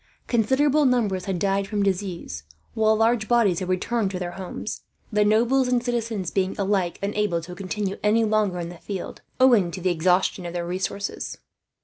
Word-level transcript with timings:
Considerable 0.25 0.83
numbers 0.85 1.25
had 1.25 1.37
died 1.37 1.67
from 1.67 1.83
disease; 1.83 2.41
while 2.73 2.95
large 2.95 3.27
bodies 3.27 3.59
had 3.59 3.69
returned 3.69 4.09
to 4.09 4.17
their 4.17 4.31
homes, 4.31 4.81
the 5.11 5.23
nobles 5.23 5.67
and 5.67 5.83
citizens 5.85 6.31
being 6.31 6.55
alike 6.57 6.97
unable 7.03 7.39
to 7.39 7.53
continue 7.53 7.97
any 8.01 8.23
longer 8.23 8.57
in 8.57 8.69
the 8.69 8.79
field, 8.79 9.21
owing 9.39 9.69
to 9.69 9.79
the 9.79 9.91
exhaustion 9.91 10.43
of 10.47 10.53
their 10.53 10.65
resources. 10.65 11.37